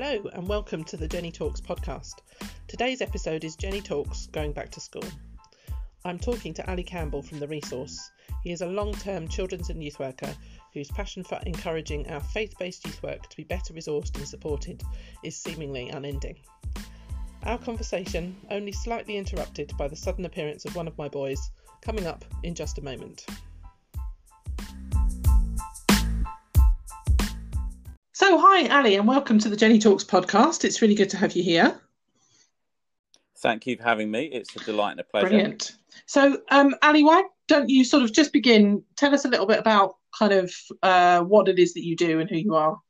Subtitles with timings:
[0.00, 2.20] Hello, and welcome to the Jenny Talks podcast.
[2.68, 5.02] Today's episode is Jenny Talks Going Back to School.
[6.04, 8.12] I'm talking to Ali Campbell from The Resource.
[8.44, 10.32] He is a long term children's and youth worker
[10.72, 14.84] whose passion for encouraging our faith based youth work to be better resourced and supported
[15.24, 16.36] is seemingly unending.
[17.42, 21.50] Our conversation, only slightly interrupted by the sudden appearance of one of my boys,
[21.82, 23.26] coming up in just a moment.
[28.18, 30.64] So, hi, Ali, and welcome to the Jenny Talks podcast.
[30.64, 31.80] It's really good to have you here.
[33.36, 34.24] Thank you for having me.
[34.24, 35.28] It's a delight and a pleasure.
[35.28, 35.76] Brilliant.
[36.06, 38.82] So, um, Ali, why don't you sort of just begin?
[38.96, 42.18] Tell us a little bit about kind of uh, what it is that you do
[42.18, 42.80] and who you are.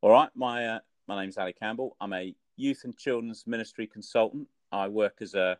[0.00, 1.96] All right, my uh, my name's Ali Campbell.
[2.00, 4.48] I'm a youth and children's ministry consultant.
[4.72, 5.58] I work as a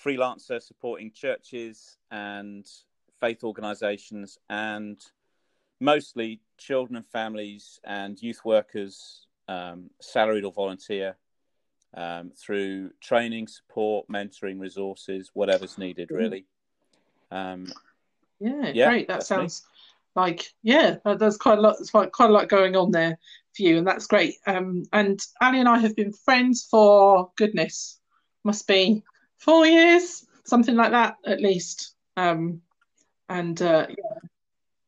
[0.00, 2.64] freelancer supporting churches and
[3.18, 5.04] faith organisations and
[5.80, 11.16] mostly children and families and youth workers, um, salaried or volunteer,
[11.94, 16.44] um, through training, support, mentoring, resources, whatever's needed, really.
[17.30, 17.66] Um,
[18.40, 19.08] yeah, yeah, great.
[19.08, 20.22] That sounds me.
[20.22, 21.76] like yeah, there's quite a lot.
[21.78, 23.18] There's quite, quite a lot going on there
[23.56, 24.34] for you, and that's great.
[24.46, 28.00] Um, and Ali and I have been friends for goodness,
[28.44, 29.02] must be
[29.38, 31.94] four years, something like that at least.
[32.16, 32.62] Um,
[33.28, 34.18] and uh, yeah,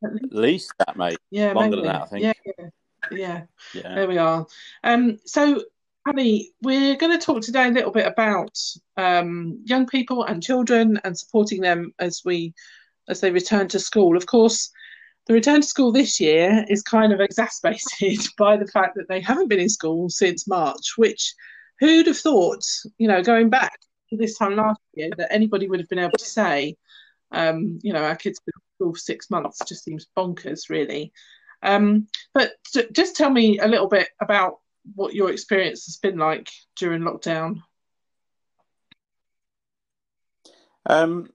[0.05, 1.19] at least that, mate.
[1.31, 1.89] Yeah, longer maybe.
[1.89, 2.23] than that, I think.
[2.25, 2.67] Yeah, yeah,
[3.11, 3.43] yeah.
[3.75, 3.95] yeah.
[3.95, 4.47] There we are.
[4.85, 5.63] Um, so,
[6.07, 8.59] Annie, we're going to talk today a little bit about
[8.97, 12.55] um, young people and children and supporting them as we
[13.09, 14.17] as they return to school.
[14.17, 14.71] Of course,
[15.27, 19.21] the return to school this year is kind of exacerbated by the fact that they
[19.21, 20.95] haven't been in school since March.
[20.97, 21.35] Which,
[21.81, 22.65] who'd have thought?
[22.99, 23.79] You know, going back
[24.11, 26.77] to this time last year, that anybody would have been able to say,
[27.33, 28.41] um, you know, our kids
[28.81, 31.13] school for six months just seems bonkers, really.
[31.63, 32.53] Um, but
[32.93, 34.61] just tell me a little bit about
[34.95, 37.63] what your experience has been like during lockdown.
[40.87, 41.29] Um,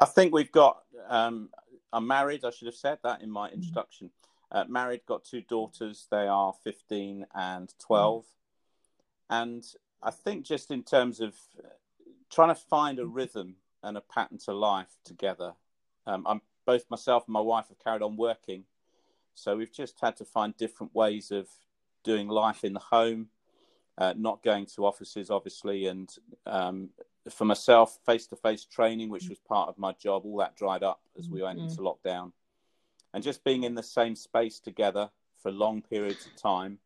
[0.00, 0.82] I think we've got.
[1.08, 1.50] Um,
[1.92, 2.44] I'm married.
[2.44, 4.10] I should have said that in my introduction.
[4.50, 6.06] Uh, married, got two daughters.
[6.10, 8.24] They are 15 and 12.
[9.30, 9.64] And
[10.02, 11.34] I think just in terms of
[12.30, 15.52] trying to find a rhythm and a pattern to life together.
[16.06, 18.62] Um, I'm both myself and my wife have carried on working.
[19.34, 21.48] So we've just had to find different ways of
[22.04, 23.28] doing life in the home,
[23.96, 25.86] uh, not going to offices, obviously.
[25.86, 26.14] And
[26.44, 26.90] um,
[27.30, 30.82] for myself, face to face training, which was part of my job, all that dried
[30.82, 31.68] up as we went mm-hmm.
[31.68, 32.32] into lockdown.
[33.14, 35.08] And just being in the same space together
[35.42, 36.80] for long periods of time,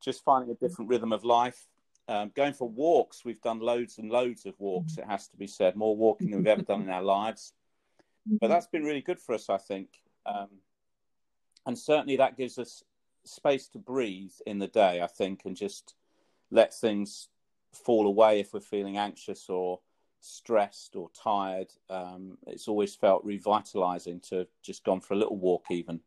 [0.00, 1.66] just finding a different rhythm of life.
[2.06, 5.48] Um, going for walks, we've done loads and loads of walks, it has to be
[5.48, 7.52] said, more walking than we've ever done in our lives
[8.26, 8.52] but mm-hmm.
[8.52, 9.88] that's been really good for us, I think.
[10.26, 10.48] Um,
[11.66, 12.82] and certainly that gives us
[13.24, 15.94] space to breathe in the day, I think, and just
[16.50, 17.28] let things
[17.72, 19.80] fall away if we're feeling anxious or
[20.20, 21.72] stressed or tired.
[21.88, 26.00] Um, it's always felt revitalizing to have just gone for a little walk, even.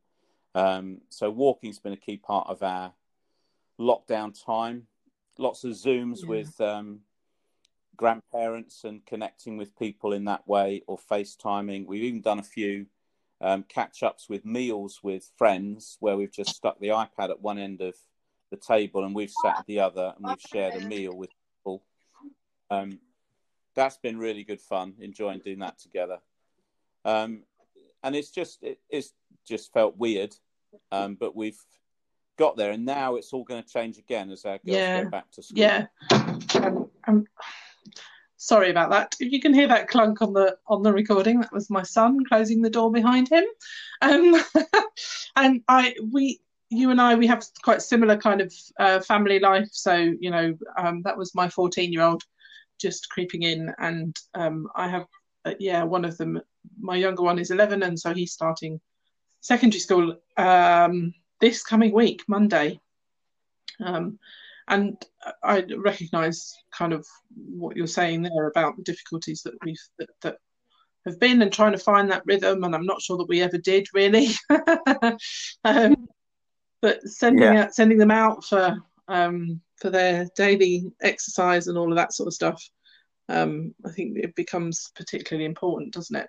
[0.53, 2.93] Um, so, walking's been a key part of our
[3.79, 4.87] lockdown time.
[5.37, 6.29] Lots of Zooms yeah.
[6.29, 7.01] with um,
[7.95, 11.85] grandparents and connecting with people in that way or FaceTiming.
[11.85, 12.87] We've even done a few
[13.41, 17.57] um, catch ups with meals with friends where we've just stuck the iPad at one
[17.57, 17.95] end of
[18.51, 21.83] the table and we've sat at the other and we've shared a meal with people.
[22.69, 22.99] Um,
[23.75, 26.19] that's been really good fun, enjoying doing that together.
[27.03, 27.43] Um,
[28.03, 29.13] and it's just it, it's
[29.45, 30.35] just felt weird,
[30.91, 31.59] um, but we've
[32.37, 35.03] got there, and now it's all going to change again as our girls yeah.
[35.03, 35.59] go back to school.
[35.59, 37.27] Yeah, um, um
[38.37, 39.15] Sorry about that.
[39.19, 42.23] If you can hear that clunk on the on the recording, that was my son
[42.25, 43.45] closing the door behind him.
[44.01, 44.35] Um,
[45.35, 49.69] and I we you and I we have quite similar kind of uh, family life.
[49.71, 52.23] So you know um, that was my 14 year old
[52.79, 55.07] just creeping in, and um, I have
[55.45, 56.41] uh, yeah one of them.
[56.79, 58.81] My younger one is 11, and so he's starting
[59.39, 62.79] secondary school um, this coming week, Monday.
[63.79, 64.19] Um,
[64.67, 64.97] and
[65.43, 70.37] I recognise kind of what you're saying there about the difficulties that we've that, that
[71.05, 72.63] have been and trying to find that rhythm.
[72.63, 74.29] And I'm not sure that we ever did really.
[75.63, 76.07] um,
[76.81, 77.65] but sending yeah.
[77.65, 78.77] out, sending them out for
[79.07, 82.63] um, for their daily exercise and all of that sort of stuff,
[83.29, 86.27] um, I think it becomes particularly important, doesn't it?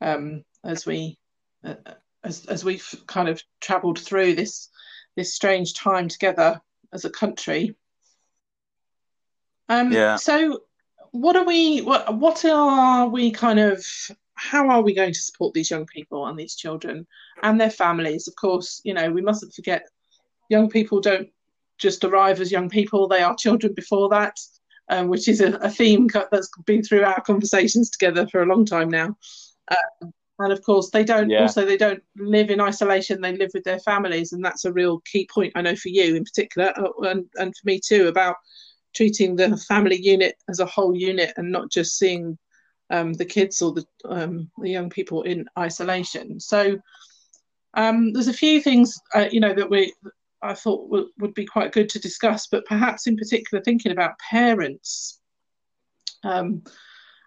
[0.00, 1.16] Um, as we
[1.64, 1.74] uh,
[2.24, 4.68] as as we've kind of travelled through this
[5.16, 6.60] this strange time together
[6.92, 7.76] as a country.
[9.68, 10.16] Um, yeah.
[10.16, 10.60] So,
[11.10, 11.80] what are we?
[11.80, 13.84] What what are we kind of?
[14.34, 17.06] How are we going to support these young people and these children
[17.42, 18.28] and their families?
[18.28, 19.88] Of course, you know we mustn't forget
[20.48, 21.28] young people don't
[21.76, 24.38] just arrive as young people; they are children before that,
[24.88, 28.64] um, which is a, a, theme that's been through our conversations together for a long
[28.64, 29.16] time now.
[29.70, 30.06] Uh,
[30.38, 31.30] and of course, they don't.
[31.30, 31.42] Yeah.
[31.42, 35.00] Also, they don't live in isolation; they live with their families, and that's a real
[35.00, 35.52] key point.
[35.56, 38.36] I know for you in particular, uh, and and for me too, about
[38.94, 42.38] treating the family unit as a whole unit and not just seeing
[42.90, 46.40] um, the kids or the um, the young people in isolation.
[46.40, 46.78] So
[47.74, 49.92] um, there's a few things uh, you know that we
[50.40, 54.18] I thought w- would be quite good to discuss, but perhaps in particular thinking about
[54.18, 55.20] parents
[56.22, 56.62] um,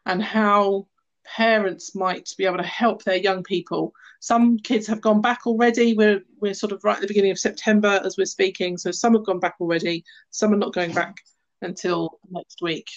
[0.06, 0.88] and how
[1.36, 3.94] parents might be able to help their young people.
[4.20, 5.94] Some kids have gone back already.
[5.94, 9.14] We're we're sort of right at the beginning of September as we're speaking, so some
[9.14, 10.04] have gone back already.
[10.30, 11.16] Some are not going back
[11.62, 12.88] until next week.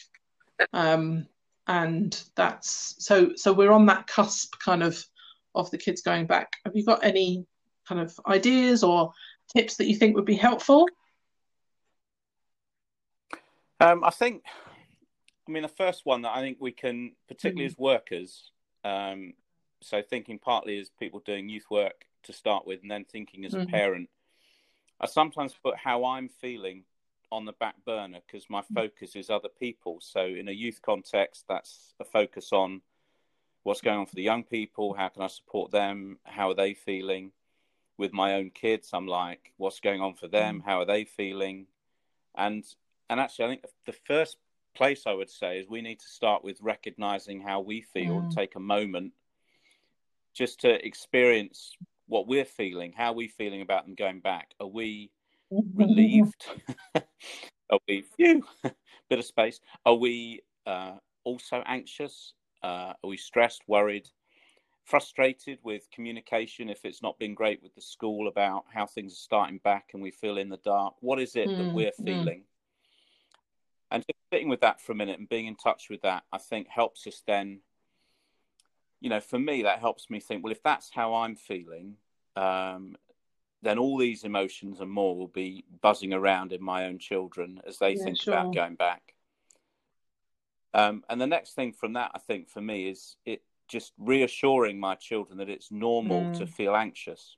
[0.72, 1.26] Um,
[1.66, 5.02] and that's so so we're on that cusp kind of
[5.54, 6.52] of the kids going back.
[6.64, 7.46] Have you got any
[7.88, 9.12] kind of ideas or
[9.56, 10.88] tips that you think would be helpful?
[13.80, 14.42] Um, I think,
[15.46, 17.72] I mean, the first one that I think we can, particularly mm.
[17.72, 18.50] as workers,
[18.84, 19.34] um,
[19.82, 23.52] so thinking partly as people doing youth work to start with, and then thinking as
[23.52, 23.62] mm.
[23.62, 24.08] a parent,
[25.00, 26.84] I sometimes put how I'm feeling
[27.30, 28.74] on the back burner because my mm.
[28.74, 29.98] focus is other people.
[30.00, 32.80] So in a youth context, that's a focus on
[33.64, 34.94] what's going on for the young people.
[34.94, 36.18] How can I support them?
[36.24, 37.32] How are they feeling?
[37.96, 40.60] With my own kids, I'm like, what's going on for them?
[40.60, 40.64] Mm.
[40.64, 41.66] How are they feeling?
[42.34, 42.64] And
[43.10, 44.38] and actually, I think the first
[44.74, 48.22] place I would say is we need to start with recognizing how we feel.
[48.22, 48.34] Mm.
[48.34, 49.12] Take a moment
[50.34, 51.76] just to experience
[52.06, 52.92] what we're feeling.
[52.96, 54.54] How are we feeling about them going back?
[54.60, 55.10] Are we
[55.50, 56.46] relieved?
[56.94, 58.42] are we phew,
[59.08, 59.60] bit of space?
[59.86, 60.94] Are we uh,
[61.24, 62.34] also anxious?
[62.62, 64.08] Uh, are we stressed, worried,
[64.84, 69.16] frustrated with communication if it's not been great with the school about how things are
[69.16, 70.94] starting back and we feel in the dark?
[71.00, 72.04] What is it mm, that we're mm.
[72.04, 72.40] feeling?
[72.40, 72.53] Mm.
[74.34, 77.06] Sitting with that for a minute and being in touch with that, I think helps
[77.06, 77.60] us then.
[79.00, 80.42] You know, for me, that helps me think.
[80.42, 81.98] Well, if that's how I'm feeling,
[82.34, 82.96] um,
[83.62, 87.78] then all these emotions and more will be buzzing around in my own children as
[87.78, 88.34] they yeah, think sure.
[88.34, 89.14] about going back.
[90.72, 94.80] Um, and the next thing from that, I think, for me, is it just reassuring
[94.80, 96.38] my children that it's normal mm.
[96.38, 97.36] to feel anxious.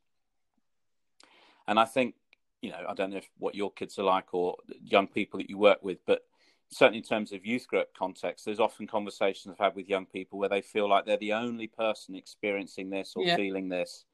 [1.69, 2.15] And I think,
[2.63, 5.51] you know, I don't know if, what your kids are like or young people that
[5.51, 6.23] you work with, but
[6.71, 10.39] certainly in terms of youth group context, there's often conversations I've had with young people
[10.39, 13.37] where they feel like they're the only person experiencing this or yeah.
[13.37, 14.05] feeling this.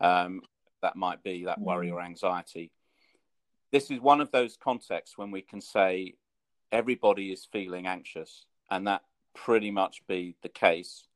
[0.00, 0.42] Um,
[0.82, 1.94] that might be, that worry mm.
[1.94, 2.72] or anxiety.
[3.70, 6.14] This is one of those contexts when we can say
[6.70, 9.02] everybody is feeling anxious, and that
[9.34, 11.06] pretty much be the case.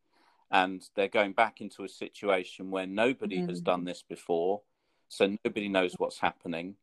[0.50, 3.49] And they're going back into a situation where nobody mm.
[3.49, 4.62] has done this before,
[5.08, 6.76] so nobody knows what's happening,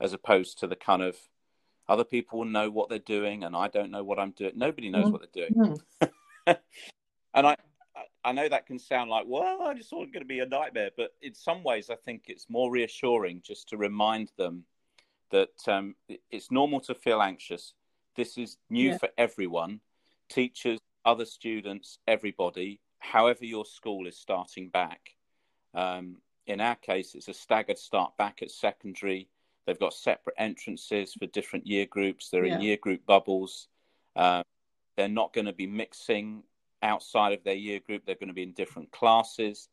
[0.00, 1.16] as opposed to the kind of
[1.88, 4.52] other people know what they're doing, and I don't know what I'm doing.
[4.56, 5.12] Nobody knows mm.
[5.12, 5.78] what they're doing.
[6.02, 6.18] Mm.
[7.34, 7.56] and I,
[8.24, 10.40] I know that can sound like, well, I just thought it was going to be
[10.40, 14.64] a nightmare, but in some ways, I think it's more reassuring just to remind them
[15.30, 15.94] that um,
[16.30, 17.74] it's normal to feel anxious.
[18.16, 18.98] This is new yeah.
[18.98, 19.80] for everyone
[20.28, 25.00] teachers, other students, everybody, however, your school is starting back.
[25.74, 29.28] Um, in our case, it's a staggered start back at secondary.
[29.68, 32.54] They've got separate entrances for different year groups, they're yeah.
[32.54, 33.68] in year group bubbles.
[34.16, 34.42] Uh,
[34.96, 36.42] they're not going to be mixing
[36.82, 38.06] outside of their year group.
[38.06, 39.68] They're going to be in different classes.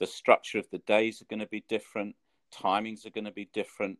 [0.00, 2.16] The structure of the days are going to be different.
[2.54, 3.98] Timings are going to be different.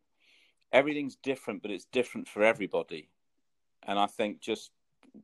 [0.72, 3.10] Everything's different, but it's different for everybody.
[3.82, 4.70] And I think just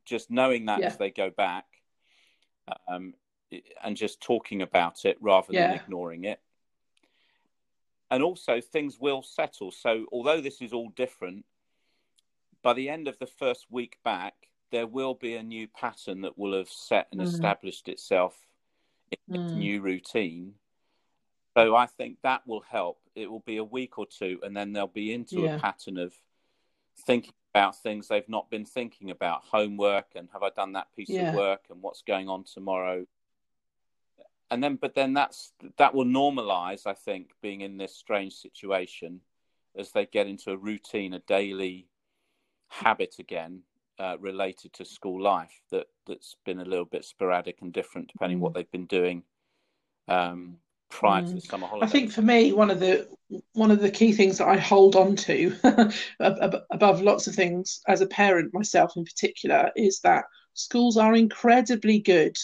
[0.04, 0.88] just knowing that yeah.
[0.88, 1.64] as they go back,
[2.86, 3.14] um,
[3.82, 5.68] and just talking about it rather yeah.
[5.68, 6.40] than ignoring it.
[8.10, 9.70] And also, things will settle.
[9.70, 11.44] So, although this is all different,
[12.62, 14.34] by the end of the first week back,
[14.72, 17.24] there will be a new pattern that will have set and mm.
[17.24, 18.36] established itself
[19.10, 19.44] in mm.
[19.44, 20.54] its new routine.
[21.56, 22.98] So I think that will help.
[23.14, 25.56] It will be a week or two, and then they'll be into yeah.
[25.56, 26.14] a pattern of
[27.06, 31.08] thinking about things they've not been thinking about homework and have I done that piece
[31.08, 31.30] yeah.
[31.30, 33.06] of work and what's going on tomorrow.
[34.50, 39.20] And then, but then that's that will normalize, I think, being in this strange situation
[39.78, 41.86] as they get into a routine, a daily
[42.68, 43.62] habit again
[43.98, 48.38] uh, related to school life that that's been a little bit sporadic and different depending
[48.38, 48.40] mm.
[48.40, 49.22] what they've been doing
[50.08, 50.56] um,
[50.88, 51.28] prior mm.
[51.28, 51.88] to the summer holidays.
[51.88, 53.08] I think for me, one of the
[53.52, 55.54] one of the key things that I hold on to
[56.20, 61.98] above lots of things as a parent myself in particular is that schools are incredibly
[61.98, 62.36] good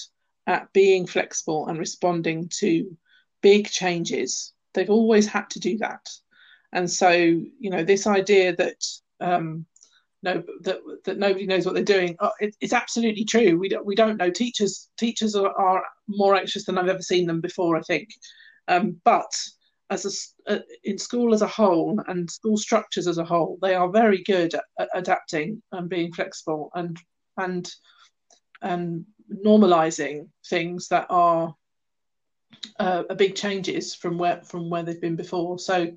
[0.47, 2.97] at being flexible and responding to
[3.43, 4.53] big changes.
[4.75, 6.09] They've always had to do that.
[6.73, 8.85] And so, you know, this idea that
[9.21, 9.67] um,
[10.23, 12.17] no, that that nobody knows what they're doing.
[12.21, 13.59] Oh, it, it's absolutely true.
[13.59, 14.31] We don't we don't know.
[14.31, 17.77] Teachers teachers are, are, more anxious than I've ever seen them before.
[17.77, 18.09] I think,
[18.69, 19.31] um, but
[19.91, 23.75] as a, uh, in school as a whole and school structures as a whole, they
[23.75, 26.97] are very good at, at adapting and being flexible and
[27.39, 27.71] and
[28.63, 31.55] and normalizing things that are
[32.79, 35.59] uh, a big changes from where from where they've been before.
[35.59, 35.93] So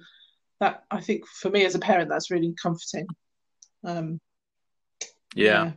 [0.59, 3.07] that I think for me as a parent, that's really comforting.
[3.83, 4.19] Um,
[5.35, 5.71] yeah.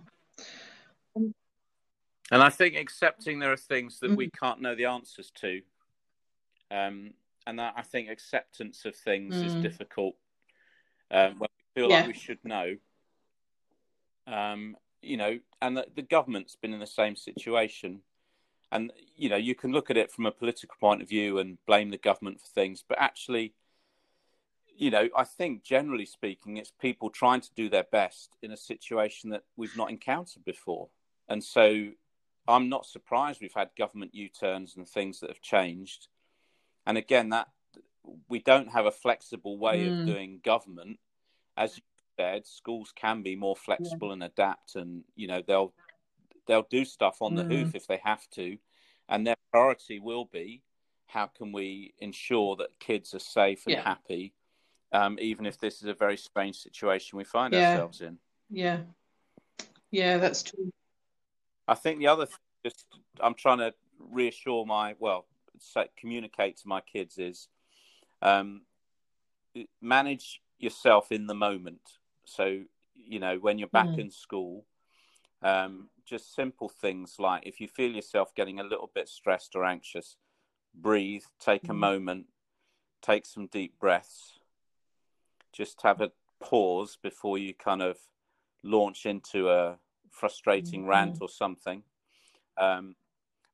[1.17, 1.23] yeah.
[2.31, 4.17] And I think accepting there are things that mm.
[4.17, 5.61] we can't know the answers to.
[6.71, 7.13] Um,
[7.47, 9.45] and that I think acceptance of things mm.
[9.45, 10.15] is difficult
[11.11, 11.99] um, when we feel yeah.
[11.99, 12.77] like we should know.
[14.27, 18.01] Um, you know, and the, the government's been in the same situation.
[18.71, 21.59] And, you know, you can look at it from a political point of view and
[21.67, 23.53] blame the government for things, but actually,
[24.75, 28.57] you know, I think generally speaking, it's people trying to do their best in a
[28.57, 30.89] situation that we've not encountered before.
[31.29, 31.89] And so
[32.49, 36.09] I'm not surprised we've had government U turns and things that have changed.
[36.87, 37.49] And again, that
[38.29, 40.01] we don't have a flexible way mm.
[40.01, 40.99] of doing government.
[41.57, 41.83] As you
[42.19, 44.15] said, schools can be more flexible yeah.
[44.15, 45.73] and adapt, and you know they'll
[46.47, 47.51] they'll do stuff on the mm.
[47.51, 48.57] hoof if they have to,
[49.09, 50.63] and their priority will be
[51.07, 53.83] how can we ensure that kids are safe and yeah.
[53.83, 54.33] happy
[54.93, 57.73] um, even if this is a very strange situation we find yeah.
[57.73, 58.19] ourselves in.
[58.51, 58.81] Yeah,
[59.91, 60.71] yeah, that's true.
[61.67, 62.85] I think the other thing, just
[63.21, 65.27] I'm trying to reassure my well,
[65.59, 67.49] say, communicate to my kids is
[68.21, 68.63] um,
[69.81, 71.81] manage yourself in the moment.
[72.25, 72.63] So
[72.95, 73.99] you know when you're back mm.
[73.99, 74.65] in school,
[75.43, 79.65] um, just simple things like if you feel yourself getting a little bit stressed or
[79.65, 80.17] anxious,
[80.75, 81.71] breathe, take mm.
[81.71, 82.27] a moment,
[83.03, 84.39] take some deep breaths
[85.53, 86.11] just have a
[86.41, 87.99] pause before you kind of
[88.63, 89.77] launch into a
[90.11, 90.91] frustrating mm-hmm.
[90.91, 91.83] rant or something.
[92.57, 92.97] Um,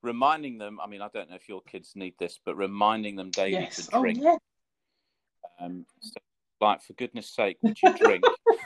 [0.02, 3.30] reminding them, I mean, I don't know if your kids need this, but reminding them
[3.30, 3.86] daily yes.
[3.86, 4.20] to oh, drink.
[4.22, 4.38] Oh,
[5.60, 5.66] yeah.
[5.66, 6.20] um, so,
[6.60, 8.24] like, for goodness sake, would you drink?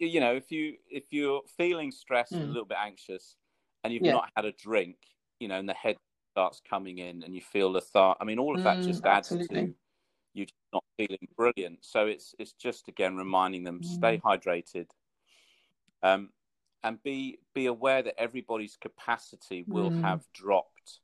[0.00, 2.36] you know, if you if you're feeling stressed mm.
[2.36, 2.52] and a mm.
[2.52, 3.36] little bit anxious,
[3.84, 4.12] and you've yeah.
[4.12, 4.96] not had a drink,
[5.38, 5.96] you know, and the head
[6.32, 8.16] starts coming in, and you feel the thought.
[8.20, 9.66] I mean, all of that mm, just adds absolutely.
[9.68, 9.74] to
[10.32, 11.78] you're not feeling brilliant.
[11.82, 13.84] So it's it's just again reminding them mm.
[13.84, 14.86] stay hydrated,
[16.02, 16.30] um,
[16.82, 20.02] and be be aware that everybody's capacity will mm.
[20.02, 21.00] have dropped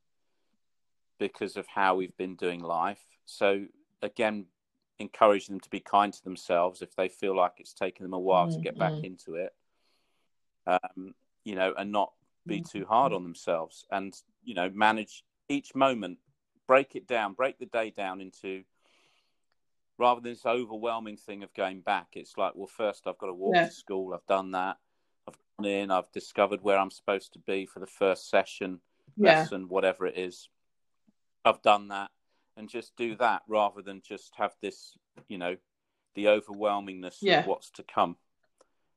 [1.18, 3.02] because of how we've been doing life.
[3.24, 3.66] So
[4.02, 4.46] again,
[4.98, 8.18] encourage them to be kind to themselves if they feel like it's taken them a
[8.18, 8.54] while mm.
[8.54, 9.54] to get back into it.
[10.66, 12.12] Um, you know, and not
[12.46, 12.70] be mm.
[12.70, 16.18] too hard on themselves, and you know, manage each moment,
[16.66, 18.64] break it down, break the day down into
[19.98, 22.08] rather than this overwhelming thing of going back.
[22.14, 23.66] It's like, well, first I've got to walk yeah.
[23.66, 24.12] to school.
[24.12, 24.76] I've done that.
[25.28, 25.90] I've gone in.
[25.90, 28.80] I've discovered where I'm supposed to be for the first session,
[29.16, 29.40] yeah.
[29.40, 30.48] lesson, whatever it is.
[31.44, 32.10] I've done that,
[32.56, 34.96] and just do that rather than just have this,
[35.28, 35.56] you know,
[36.14, 37.40] the overwhelmingness yeah.
[37.40, 38.16] of what's to come.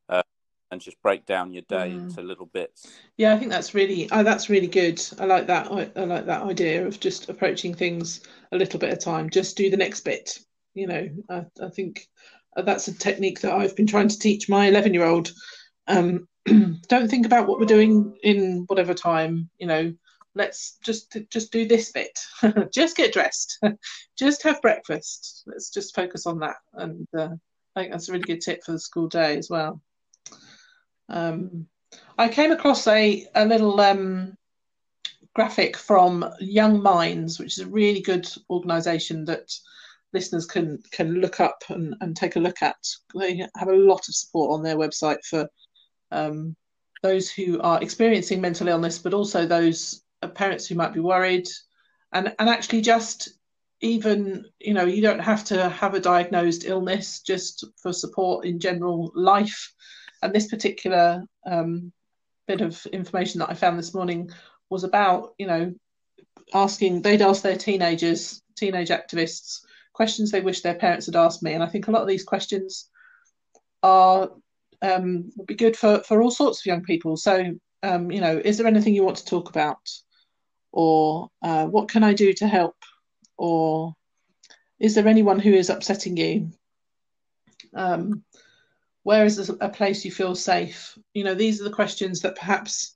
[0.07, 0.23] Uh,
[0.71, 1.99] and just break down your day mm.
[1.99, 2.91] into little bits.
[3.17, 5.01] Yeah, I think that's really oh, that's really good.
[5.19, 5.71] I like that.
[5.71, 9.29] I, I like that idea of just approaching things a little bit at a time.
[9.29, 10.39] Just do the next bit
[10.73, 12.07] you know, I, I think
[12.55, 15.31] that's a technique that I've been trying to teach my 11 year old.
[15.87, 19.93] Um, don't think about what we're doing in whatever time, you know,
[20.39, 22.17] let's just just do this bit.
[22.73, 23.59] Just get dressed.
[24.17, 25.43] Just have breakfast.
[25.45, 26.55] Let's just focus on that.
[26.73, 27.29] And uh,
[27.75, 29.81] i think that's a really good tip for the school day as well.
[31.09, 31.67] Um,
[32.17, 34.37] i came across a, a little um,
[35.33, 39.51] graphic from young minds which is a really good organization that
[40.13, 42.77] listeners can can look up and, and take a look at.
[43.19, 45.49] They have a lot of support on their website for
[46.11, 46.55] um,
[47.01, 51.47] those who are experiencing mental illness, but also those parents who might be worried,
[52.11, 53.29] and and actually just
[53.81, 58.59] even you know you don't have to have a diagnosed illness just for support in
[58.59, 59.73] general life.
[60.21, 61.93] And this particular um,
[62.47, 64.31] bit of information that I found this morning
[64.69, 65.73] was about you know
[66.53, 69.61] asking they'd ask their teenagers teenage activists
[69.99, 71.53] questions they wish their parents had asked me.
[71.53, 72.89] And I think a lot of these questions
[73.83, 74.29] are
[74.81, 77.17] um, would be good for for all sorts of young people.
[77.17, 79.89] So, um, you know, is there anything you want to talk about,
[80.71, 82.75] or uh, what can I do to help,
[83.37, 83.95] or
[84.79, 86.51] is there anyone who is upsetting you?
[87.73, 88.23] Um,
[89.03, 90.97] where is a place you feel safe?
[91.13, 92.95] You know, these are the questions that perhaps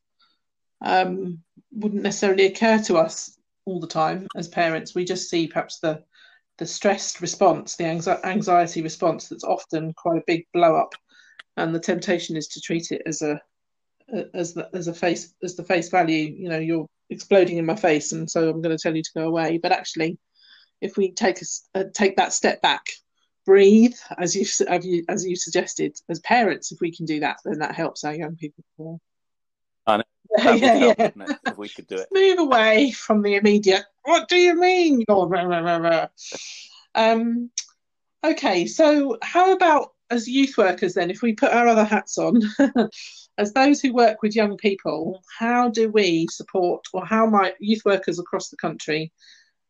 [0.82, 4.94] um, wouldn't necessarily occur to us all the time as parents.
[4.94, 6.03] We just see perhaps the
[6.60, 7.86] the stressed response, the
[8.24, 10.94] anxiety response that's often quite a big blow up,
[11.58, 13.42] and the temptation is to treat it as a
[14.34, 16.32] as the as a face as the face value.
[16.38, 19.12] You know, you're exploding in my face, and so I'm going to tell you to
[19.15, 19.58] go away.
[19.58, 20.17] But actually,
[20.82, 21.46] if we take a,
[21.79, 22.86] uh, take that step back,
[23.46, 27.38] breathe, as you as you as you suggested, as parents, if we can do that,
[27.46, 29.00] then that helps our young people more.
[29.88, 30.03] I know.
[30.36, 31.36] That yeah, help, yeah.
[31.46, 32.08] If we could do it.
[32.12, 33.86] Move away from the immediate.
[34.03, 35.03] What do you mean?
[36.96, 37.51] um,
[38.24, 41.12] okay, so how about as youth workers then?
[41.12, 42.41] If we put our other hats on,
[43.38, 47.84] as those who work with young people, how do we support, or how might youth
[47.86, 49.12] workers across the country,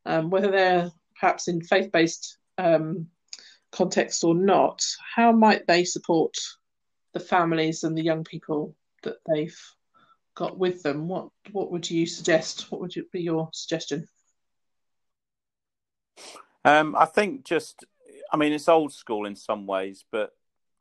[0.06, 3.08] um, whether they're perhaps in faith-based um,
[3.72, 4.84] context or not,
[5.16, 6.36] how might they support
[7.14, 9.60] the families and the young people that they've
[10.36, 11.08] got with them?
[11.08, 12.72] What what would you suggest?
[12.72, 14.08] What would be your suggestion?
[16.66, 17.84] Um, I think just,
[18.32, 20.32] I mean, it's old school in some ways, but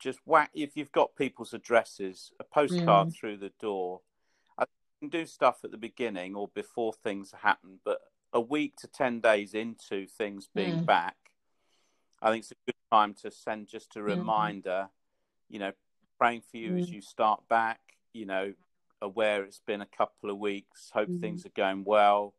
[0.03, 3.15] just whack if you've got people's addresses, a postcard mm.
[3.15, 4.01] through the door.
[4.57, 4.65] I
[4.99, 7.99] can do stuff at the beginning or before things happen, but
[8.33, 10.85] a week to ten days into things being mm.
[10.85, 11.15] back,
[12.21, 14.05] I think it's a good time to send just a mm.
[14.05, 14.89] reminder.
[15.49, 15.71] You know,
[16.19, 16.81] praying for you mm.
[16.81, 17.79] as you start back.
[18.11, 18.53] You know,
[19.01, 20.91] aware it's been a couple of weeks.
[20.93, 21.21] Hope mm.
[21.21, 22.33] things are going well,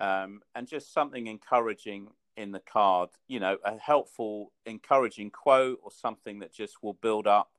[0.00, 3.10] um, and just something encouraging in the card.
[3.26, 7.50] You know, a helpful, encouraging quote or something that just will build up.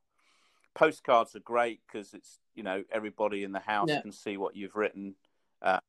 [0.73, 4.01] Postcards are great because it's you know everybody in the house yeah.
[4.01, 5.15] can see what you've written.
[5.61, 5.79] Uh,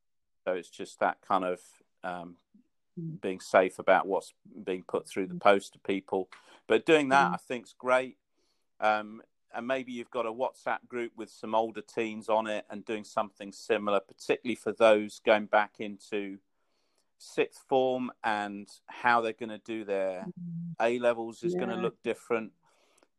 [0.45, 1.61] so it's just that kind of
[2.03, 2.37] um,
[2.99, 3.21] mm.
[3.21, 4.33] being safe about what's
[4.65, 5.41] being put through the mm.
[5.41, 6.29] post to people.
[6.67, 7.35] But doing that, mm.
[7.35, 8.17] I think, is great.
[8.81, 9.23] Um,
[9.55, 13.05] and maybe you've got a WhatsApp group with some older teens on it and doing
[13.05, 16.39] something similar, particularly for those going back into
[17.21, 20.25] sixth form and how they're going to do their
[20.81, 21.61] A levels is yeah.
[21.61, 22.53] going to look different.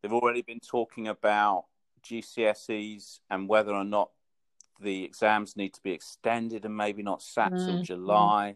[0.02, 1.66] They've already been talking about
[2.04, 4.10] GCSEs and whether or not
[4.80, 7.64] the exams need to be extended and maybe not sat mm.
[7.64, 8.56] till July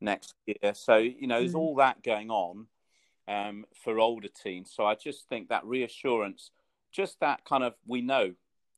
[0.00, 0.72] next year.
[0.74, 1.58] So, you know, there's mm.
[1.58, 2.66] all that going on
[3.26, 4.72] um, for older teens.
[4.72, 6.52] So I just think that reassurance,
[6.92, 8.34] just that kind of we know.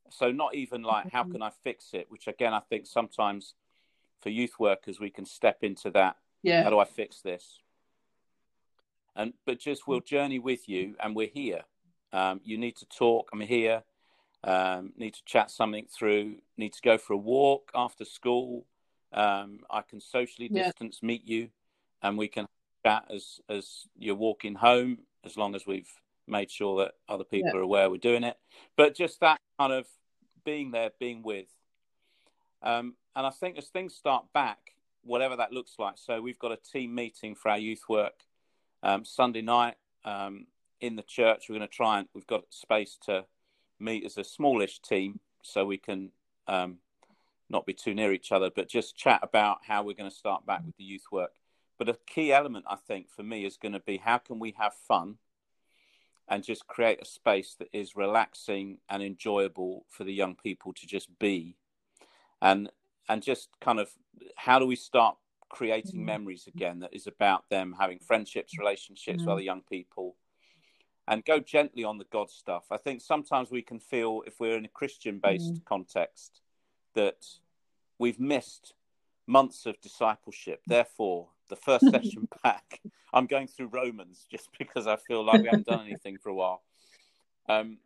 [0.09, 1.33] So not even like how mm-hmm.
[1.33, 3.53] can I fix it, which again I think sometimes
[4.21, 6.17] for youth workers we can step into that.
[6.43, 6.63] Yeah.
[6.63, 7.61] How do I fix this?
[9.17, 11.63] And but just we'll journey with you, and we're here.
[12.13, 13.31] Um, you need to talk.
[13.33, 13.83] I'm here.
[14.45, 16.37] Um, need to chat something through.
[16.57, 18.65] Need to go for a walk after school.
[19.13, 21.07] Um, I can socially distance yeah.
[21.07, 21.49] meet you,
[22.03, 22.47] and we can
[22.87, 25.91] chat as as you're walking home, as long as we've
[26.29, 27.59] made sure that other people yeah.
[27.59, 28.37] are aware we're doing it.
[28.77, 29.87] But just that kind of
[30.45, 31.49] being there, being with.
[32.63, 35.95] Um, and I think as things start back, whatever that looks like.
[35.97, 38.25] So we've got a team meeting for our youth work
[38.83, 40.47] um, Sunday night um,
[40.81, 41.47] in the church.
[41.49, 43.25] We're going to try and we've got space to
[43.81, 46.11] meet as a smallish team, so we can
[46.47, 46.79] um,
[47.49, 50.45] not be too near each other, but just chat about how we're going to start
[50.45, 51.33] back with the youth work.
[51.79, 54.55] But a key element, I think, for me is going to be how can we
[54.59, 55.17] have fun
[56.29, 60.87] and just create a space that is relaxing and enjoyable for the young people to
[60.87, 61.57] just be
[62.43, 62.71] and
[63.09, 63.91] and just kind of
[64.37, 65.17] how do we start
[65.49, 66.07] creating mm-hmm.
[66.07, 69.27] memories again that is about them having friendships relationships mm-hmm.
[69.27, 70.17] with other young people
[71.07, 74.57] and go gently on the god stuff i think sometimes we can feel if we're
[74.57, 75.65] in a christian based mm-hmm.
[75.65, 76.43] context
[76.95, 77.25] that
[77.99, 78.75] we've missed
[79.29, 80.63] months of discipleship.
[80.67, 82.81] Therefore, the first session back,
[83.13, 86.35] I'm going through Romans just because I feel like we haven't done anything for a
[86.35, 86.63] while.
[87.49, 87.79] Um,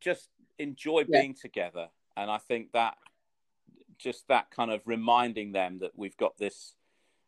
[0.00, 1.20] just enjoy yeah.
[1.20, 2.96] being together, and I think that
[4.00, 6.74] just that kind of reminding them that we've got this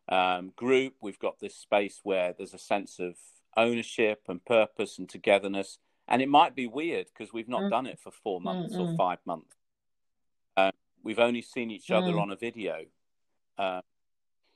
[0.08, 3.14] um, group, we've got this space where there's a sense of
[3.56, 5.78] ownership and purpose and togetherness.
[6.08, 7.70] And it might be weird because we've not mm.
[7.70, 8.94] done it for four months Mm-mm.
[8.94, 9.54] or five months.
[10.56, 12.20] Um, we've only seen each other mm.
[12.20, 12.84] on a video.
[13.56, 13.82] Uh,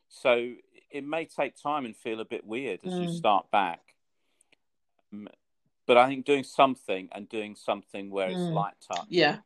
[0.08, 0.52] so
[0.90, 3.04] it may take time and feel a bit weird as mm.
[3.04, 3.80] you start back.
[5.12, 5.28] Um,
[5.86, 8.52] but I think doing something and doing something where it's mm.
[8.52, 9.06] light touch.
[9.08, 9.38] Yeah.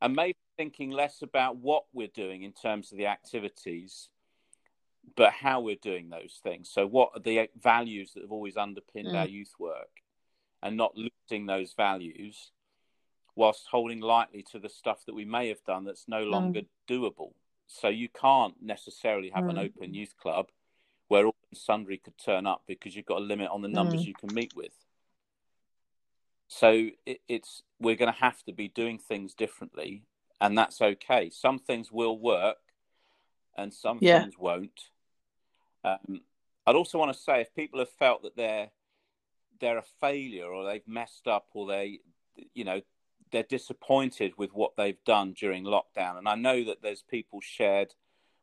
[0.00, 4.10] And maybe thinking less about what we're doing in terms of the activities,
[5.16, 6.68] but how we're doing those things.
[6.70, 9.14] So, what are the values that have always underpinned mm.
[9.14, 10.02] our youth work
[10.62, 12.50] and not losing those values
[13.34, 16.30] whilst holding lightly to the stuff that we may have done that's no mm.
[16.30, 16.66] longer mm.
[16.86, 17.32] doable.
[17.66, 19.50] So you can't necessarily have mm.
[19.50, 20.48] an open youth club
[21.08, 24.08] where all sundry could turn up because you've got a limit on the numbers mm.
[24.08, 24.74] you can meet with.
[26.48, 30.02] So it, it's we're going to have to be doing things differently,
[30.40, 31.30] and that's okay.
[31.30, 32.58] Some things will work,
[33.56, 34.22] and some yeah.
[34.22, 34.80] things won't.
[35.84, 36.22] Um,
[36.66, 38.70] I'd also want to say if people have felt that they're
[39.60, 42.00] they're a failure or they've messed up or they,
[42.54, 42.80] you know,
[43.30, 46.18] they're disappointed with what they've done during lockdown.
[46.18, 47.94] And I know that there's people shared.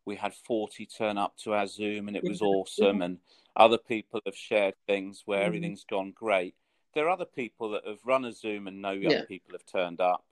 [0.05, 3.01] We had 40 turn up to our Zoom and it was awesome.
[3.01, 3.17] And
[3.55, 5.47] other people have shared things where mm.
[5.47, 6.55] everything's gone great.
[6.93, 9.99] There are other people that have run a Zoom and no young people have turned
[9.99, 10.23] up.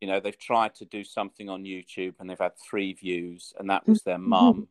[0.00, 3.70] You know, they've tried to do something on YouTube and they've had three views, and
[3.70, 4.28] that was their mm-hmm.
[4.28, 4.68] mum,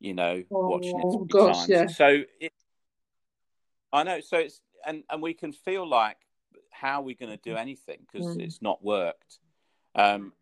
[0.00, 1.28] you know, oh, watching it.
[1.28, 1.68] Gosh, times.
[1.68, 1.86] yeah.
[1.86, 2.52] So it,
[3.92, 4.20] I know.
[4.20, 6.18] So it's and and we can feel like
[6.70, 8.42] how are we going to do anything because mm.
[8.42, 9.38] it's not worked.
[9.94, 10.32] Um,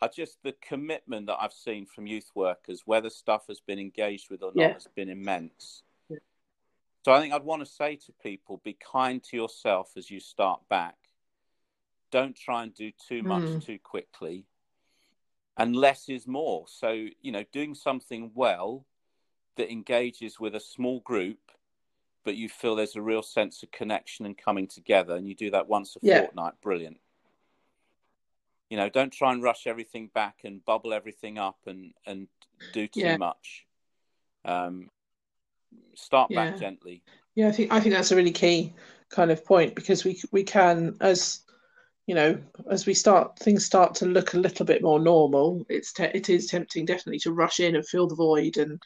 [0.00, 4.30] I just the commitment that I've seen from youth workers, whether stuff has been engaged
[4.30, 4.72] with or not, yeah.
[4.74, 5.82] has been immense.
[6.08, 6.18] Yeah.
[7.04, 10.20] So I think I'd want to say to people: be kind to yourself as you
[10.20, 10.96] start back.
[12.14, 13.64] Don't try and do too much mm.
[13.64, 14.46] too quickly,
[15.56, 16.66] and less is more.
[16.68, 18.86] So you know, doing something well
[19.56, 21.38] that engages with a small group
[22.24, 25.50] but you feel there's a real sense of connection and coming together, and you do
[25.50, 26.20] that once a yeah.
[26.20, 26.98] fortnight, brilliant.
[28.70, 32.26] You know, don't try and rush everything back and bubble everything up and and
[32.72, 33.16] do too yeah.
[33.18, 33.66] much.
[34.44, 34.90] Um,
[35.94, 36.50] start yeah.
[36.50, 37.02] back gently.
[37.34, 38.72] Yeah, I think I think that's a really key
[39.10, 41.40] kind of point because we we can as
[42.06, 42.38] you know
[42.70, 46.28] as we start things start to look a little bit more normal it's te- it
[46.28, 48.80] is tempting definitely to rush in and fill the void and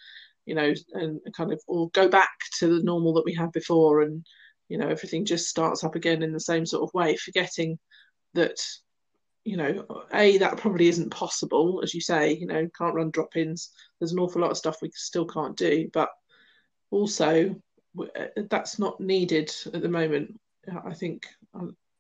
[0.49, 4.01] you know, and kind of or go back to the normal that we had before,
[4.01, 4.27] and
[4.71, 7.79] you know, everything just starts up again in the same sort of way, forgetting
[8.33, 8.57] that
[9.45, 13.71] you know, a that probably isn't possible, as you say, you know, can't run drop-ins.
[14.01, 16.09] There's an awful lot of stuff we still can't do, but
[16.91, 17.55] also
[17.99, 20.41] uh, that's not needed at the moment.
[20.85, 21.27] I think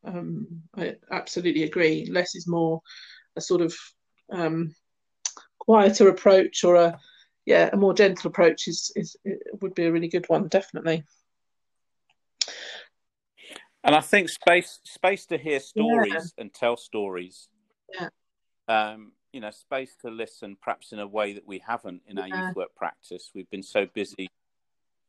[0.05, 2.07] um, I absolutely agree.
[2.11, 2.81] Less is more.
[3.37, 3.75] A sort of
[4.33, 4.75] um,
[5.59, 6.99] quieter approach or a
[7.47, 9.17] yeah, a more gentle approach is, is
[9.63, 11.05] would be a really good one, definitely.
[13.83, 16.43] And I think space space to hear stories yeah.
[16.43, 17.49] and tell stories.
[17.95, 18.09] Yeah.
[18.69, 22.29] Um, you know, space to listen, perhaps in a way that we haven't in our
[22.29, 22.49] yeah.
[22.49, 23.31] youth work practice.
[23.35, 24.29] We've been so busy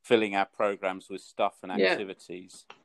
[0.03, 2.65] filling our programs with stuff and activities.
[2.69, 2.75] Yeah.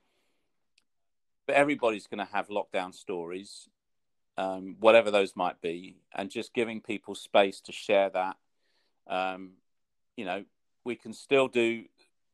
[1.47, 3.69] But everybody's going to have lockdown stories,
[4.39, 8.37] um, whatever those might be, and just giving people space to share that
[9.07, 9.53] um,
[10.17, 10.45] you know,
[10.85, 11.85] we can still do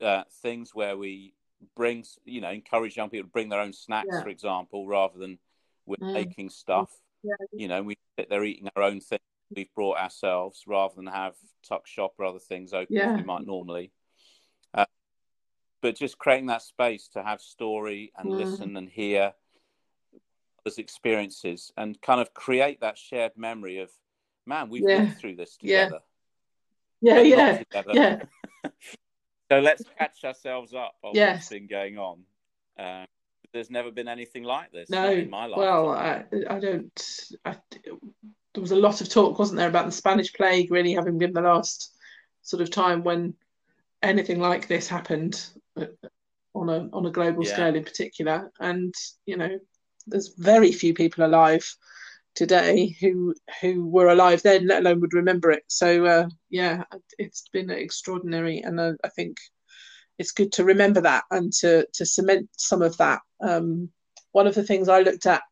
[0.01, 1.35] uh, things where we
[1.77, 4.23] bring, you know, encourage young people to bring their own snacks, yeah.
[4.23, 5.39] for example, rather than
[5.87, 6.13] we're mm.
[6.13, 6.91] making stuff.
[7.23, 7.35] Yeah.
[7.53, 7.97] You know, we
[8.29, 9.19] they're eating our own thing
[9.55, 11.35] we've brought ourselves, rather than have
[11.67, 13.13] tuck shop or other things open yeah.
[13.13, 13.93] as we might normally.
[15.83, 18.37] But just creating that space to have story and mm.
[18.37, 19.33] listen and hear
[20.65, 23.91] those experiences and kind of create that shared memory of,
[24.47, 25.05] man, we've yeah.
[25.05, 26.01] been through this together
[27.01, 27.63] yeah, yeah,
[27.93, 28.19] yeah.
[29.51, 31.37] so let's catch ourselves up on yes.
[31.37, 32.23] what's been going on.
[32.79, 33.07] Uh,
[33.53, 35.59] there's never been anything like this no, in my life.
[35.59, 37.31] Well, I, I don't.
[37.45, 37.57] I,
[38.55, 41.33] there was a lot of talk, wasn't there, about the Spanish plague really having been
[41.33, 41.95] the last
[42.43, 43.35] sort of time when
[44.03, 45.45] anything like this happened
[46.55, 47.53] on a on a global yeah.
[47.53, 48.51] scale in particular.
[48.61, 48.95] And
[49.27, 49.59] you know,
[50.07, 51.75] there's very few people alive
[52.35, 55.65] today who who were alive then, let alone would remember it.
[55.69, 56.85] So uh, yeah,
[57.19, 59.39] it's been extraordinary, and uh, I think
[60.19, 63.21] it's good to remember that and to to cement some of that.
[63.41, 63.91] Um,
[64.33, 65.43] one of the things I looked at,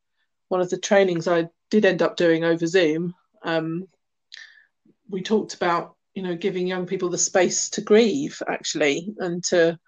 [0.48, 3.88] one of the trainings I did end up doing over Zoom, um,
[5.08, 9.78] we talked about you know giving young people the space to grieve actually and to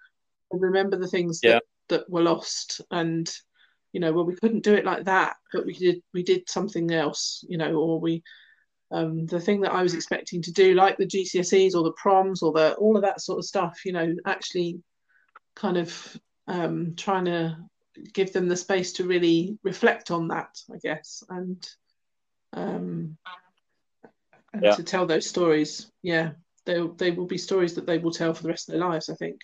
[0.53, 1.53] remember the things yeah.
[1.53, 3.31] that, that were lost and
[3.93, 6.91] you know well we couldn't do it like that but we did we did something
[6.91, 8.23] else you know or we
[8.93, 12.41] um, the thing that I was expecting to do like the GCSEs or the proms
[12.41, 14.81] or the all of that sort of stuff you know actually
[15.55, 17.57] kind of um, trying to
[18.13, 21.65] give them the space to really reflect on that I guess and
[22.53, 23.17] um,
[24.53, 24.75] and yeah.
[24.75, 26.31] to tell those stories yeah
[26.65, 29.07] they they will be stories that they will tell for the rest of their lives
[29.07, 29.39] I think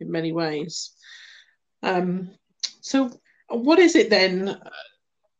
[0.00, 0.92] in many ways
[1.82, 2.30] um,
[2.80, 3.10] so
[3.48, 4.58] what is it then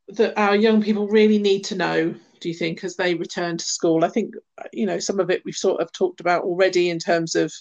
[0.09, 2.15] that our young people really need to know?
[2.41, 4.05] Do you think as they return to school?
[4.05, 4.35] I think
[4.73, 7.53] you know some of it we've sort of talked about already in terms of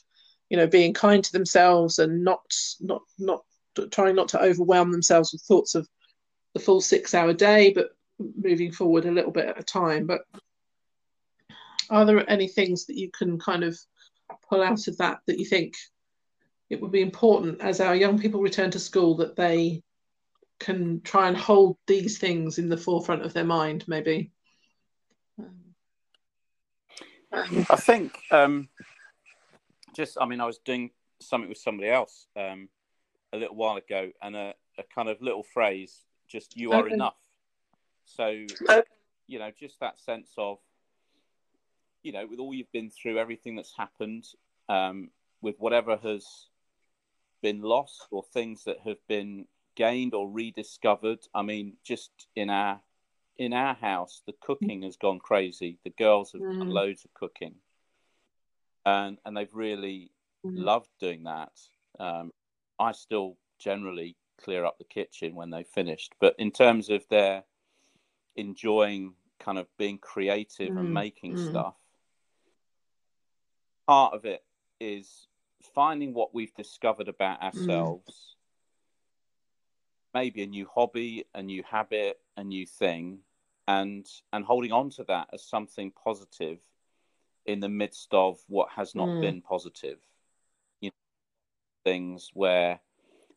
[0.49, 2.41] you know being kind to themselves and not
[2.79, 3.43] not not
[3.91, 5.87] trying not to overwhelm themselves with thoughts of
[6.53, 7.89] the full six hour day, but
[8.41, 10.05] moving forward a little bit at a time.
[10.05, 10.21] But
[11.89, 13.77] are there any things that you can kind of
[14.49, 15.73] pull out of that that you think
[16.69, 19.83] it would be important as our young people return to school that they
[20.59, 24.31] can try and hold these things in the forefront of their mind, maybe.
[27.69, 28.69] I think um,
[29.95, 32.69] just, I mean, I was doing something with somebody else um,
[33.33, 36.95] a little while ago, and a, a kind of little phrase, just "you are Okay.
[36.95, 37.15] enough."
[38.05, 38.23] So,
[38.69, 38.81] Okay.
[39.27, 40.59] you know, just that sense of,
[42.03, 44.25] you know, with all you've been through, everything that's happened,
[44.69, 45.09] um,
[45.41, 46.47] with whatever has
[47.47, 51.19] been lost or things that have been gained or rediscovered.
[51.33, 52.81] I mean, just in our
[53.37, 55.77] in our house, the cooking has gone crazy.
[55.85, 56.73] The girls have done Mm.
[56.73, 57.55] loads of cooking,
[58.85, 60.11] and and they've really
[60.45, 60.65] Mm.
[60.65, 61.53] loved doing that.
[61.99, 62.33] Um,
[62.79, 67.45] I still generally clear up the kitchen when they've finished, but in terms of their
[68.35, 71.49] enjoying kind of being creative Mm, and making mm.
[71.49, 71.75] stuff,
[73.87, 74.43] part of it
[74.81, 75.27] is
[75.61, 78.35] finding what we've discovered about ourselves,
[80.13, 83.19] maybe a new hobby, a new habit, a new thing,
[83.67, 86.59] and and holding on to that as something positive
[87.45, 89.21] in the midst of what has not Mm.
[89.21, 89.99] been positive.
[90.81, 92.79] You know, things where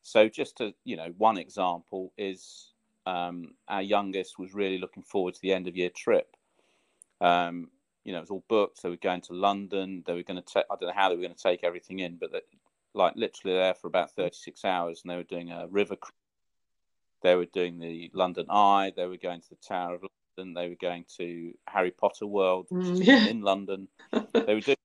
[0.02, 2.72] so just to you know one example is
[3.06, 6.37] um, our youngest was really looking forward to the end of year trip
[7.20, 7.70] um,
[8.04, 10.52] you know it was all booked they were going to london they were going to
[10.54, 12.40] take i don't know how they were going to take everything in but they,
[12.94, 15.96] like literally there for about 36 hours and they were doing a river
[17.22, 20.04] they were doing the london eye they were going to the tower of
[20.38, 23.26] london they were going to harry potter world which Mm, yeah.
[23.26, 24.76] in london they were doing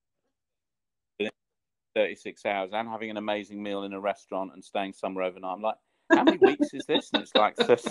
[1.96, 5.54] 36 hours and having an amazing meal in a restaurant and staying somewhere overnight.
[5.56, 5.78] I'm like,
[6.14, 7.14] how many weeks is this?
[7.14, 7.90] And it's like, 30,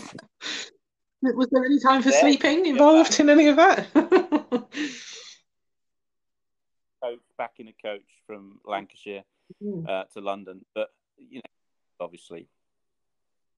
[1.22, 3.86] Was there any time for Yeah, sleeping involved that- in any of that?
[7.04, 9.24] coach, back in a coach from Lancashire
[9.62, 9.88] Mm.
[9.88, 10.64] uh, to London.
[10.74, 11.50] But, you know,
[12.00, 12.48] obviously.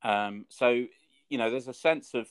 [0.02, 0.84] Um, so,
[1.28, 2.28] you know, there's a sense of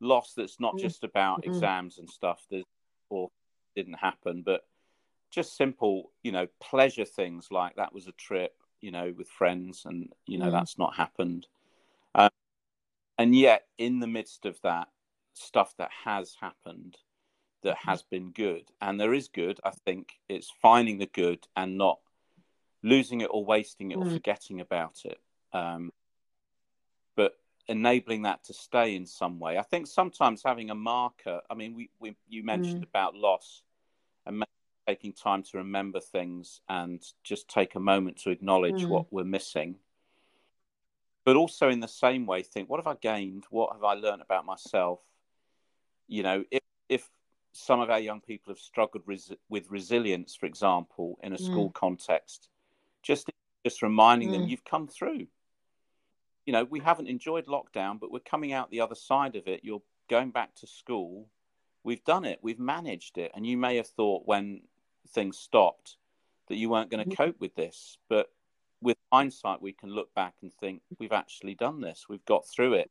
[0.00, 0.80] loss that's not Mm.
[0.80, 1.46] just about Mm.
[1.46, 2.64] exams and stuff that
[3.10, 3.28] or
[3.74, 4.66] didn't happen, but
[5.30, 9.84] just simple, you know, pleasure things like that was a trip, you know, with friends,
[9.84, 10.52] and you know Mm.
[10.52, 11.46] that's not happened.
[12.14, 12.30] Um,
[13.18, 14.88] and yet, in the midst of that,
[15.34, 16.96] stuff that has happened
[17.62, 19.60] that has been good, and there is good.
[19.64, 21.98] I think it's finding the good and not
[22.82, 24.12] losing it or wasting it or Mm.
[24.12, 25.20] forgetting about it.
[25.52, 25.92] Um,
[27.16, 29.58] but enabling that to stay in some way.
[29.58, 31.40] I think sometimes having a marker.
[31.50, 33.62] I mean, we, we you mentioned about loss
[34.24, 34.44] and
[34.86, 38.88] taking time to remember things and just take a moment to acknowledge Mm.
[38.88, 39.76] what we're missing.
[41.24, 43.44] But also, in the same way, think what have I gained?
[43.50, 45.00] What have I learned about myself?
[46.06, 47.10] You know, if if
[47.52, 51.44] some of our young people have struggled res- with resilience, for example, in a Mm.
[51.44, 52.48] school context,
[53.02, 53.28] just
[53.64, 54.48] just reminding them Mm.
[54.50, 55.26] you've come through.
[56.46, 59.64] You know, we haven't enjoyed lockdown, but we're coming out the other side of it.
[59.64, 61.28] You're going back to school.
[61.82, 62.38] We've done it.
[62.40, 63.32] We've managed it.
[63.34, 64.62] And you may have thought when
[65.08, 65.96] things stopped
[66.46, 67.16] that you weren't going to Mhm.
[67.16, 68.32] cope with this, but
[68.80, 72.08] with hindsight, we can look back and think we've actually done this.
[72.08, 72.90] We've got through it.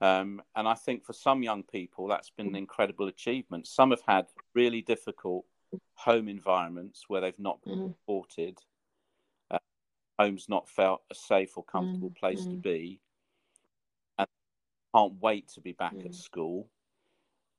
[0.00, 3.66] Um, and I think for some young people, that's been an incredible achievement.
[3.66, 5.44] Some have had really difficult
[5.94, 7.94] home environments where they've not been Mm.
[7.94, 8.58] supported.
[9.50, 9.58] Uh,
[10.18, 12.62] home's not felt a safe or comfortable Mm, place to mm.
[12.62, 13.00] be,
[14.18, 14.26] and
[14.94, 16.06] can't wait to be back Mm.
[16.06, 16.70] at school.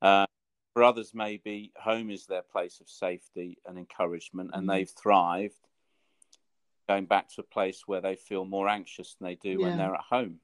[0.00, 0.26] Uh,
[0.72, 4.72] for others, maybe home is their place of safety and encouragement, and Mm.
[4.72, 5.68] they've thrived.
[6.88, 9.94] Going back to a place where they feel more anxious than they do when they're
[9.94, 10.40] at home.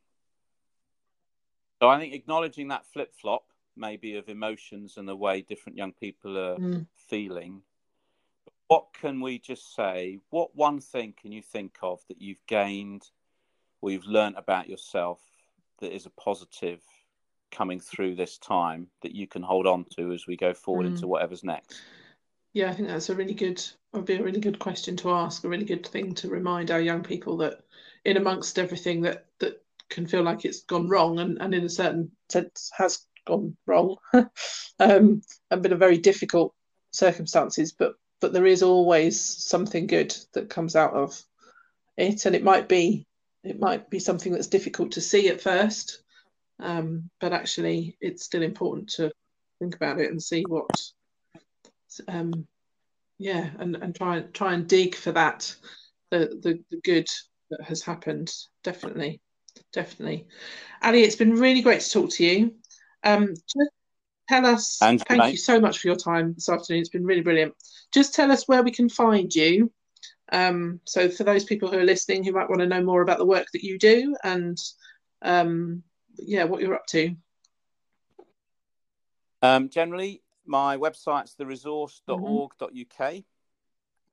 [1.81, 3.45] So I think acknowledging that flip flop,
[3.77, 6.87] maybe of emotions and the way different young people are Mm.
[6.95, 7.63] feeling.
[8.67, 10.19] What can we just say?
[10.31, 13.09] What one thing can you think of that you've gained
[13.81, 15.21] or you've learnt about yourself
[15.79, 16.83] that is a positive
[17.51, 20.91] coming through this time that you can hold on to as we go forward Mm.
[20.91, 21.81] into whatever's next?
[22.53, 25.45] Yeah, I think that's a really good, would be a really good question to ask,
[25.45, 27.65] a really good thing to remind our young people that
[28.05, 31.69] in amongst everything that that can feel like it's gone wrong and, and in a
[31.69, 36.55] certain sense has gone wrong, um, and been a very difficult
[36.91, 41.23] circumstances, but but there is always something good that comes out of
[41.97, 43.07] it, and it might be
[43.45, 46.03] it might be something that's difficult to see at first,
[46.61, 49.13] um, but actually it's still important to
[49.59, 50.69] think about it and see what
[52.07, 52.47] um,
[53.19, 55.55] yeah, and, and try and try and dig for that
[56.11, 57.09] the, the the good
[57.51, 58.33] that has happened.
[58.63, 59.21] Definitely,
[59.73, 60.27] definitely.
[60.83, 62.55] Ali, it's been really great to talk to you.
[63.05, 63.71] Um, just
[64.29, 64.81] tell us.
[64.83, 65.31] And thank mate.
[65.33, 66.81] you so much for your time this afternoon.
[66.81, 67.55] It's been really brilliant.
[67.93, 69.73] Just tell us where we can find you.
[70.31, 73.19] Um, so for those people who are listening who might want to know more about
[73.19, 74.59] the work that you do and
[75.23, 75.83] um,
[76.19, 77.17] yeah, what you're up to.
[79.41, 83.15] Um, generally, my website's theresource.org.uk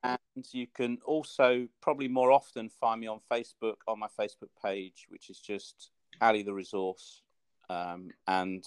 [0.06, 5.06] and you can also probably more often find me on Facebook on my Facebook page,
[5.08, 5.90] which is just
[6.20, 7.22] Ali the Resource.
[7.68, 8.64] Um, and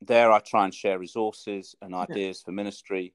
[0.00, 3.14] there I try and share resources and ideas for ministry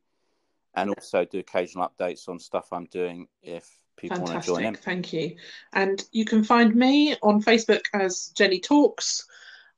[0.76, 4.34] and also do occasional updates on stuff I'm doing if people Fantastic.
[4.36, 4.76] want to join in.
[4.76, 5.36] Thank you.
[5.74, 9.26] And you can find me on Facebook as Jenny Talks.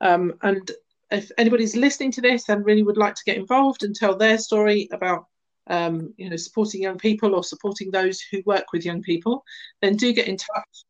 [0.02, 0.70] Um, and
[1.12, 4.38] if anybody's listening to this and really would like to get involved and tell their
[4.38, 5.28] story about
[5.70, 9.44] um, you know supporting young people or supporting those who work with young people,
[9.82, 10.86] then do get in touch.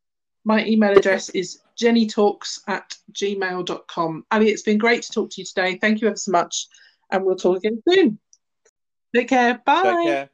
[0.45, 4.25] My email address is jennytalks at gmail.com.
[4.31, 5.77] Ali, it's been great to talk to you today.
[5.77, 6.67] Thank you ever so much.
[7.11, 8.19] And we'll talk again soon.
[9.13, 9.61] Take care.
[9.65, 9.83] Bye.
[9.83, 10.29] Take care.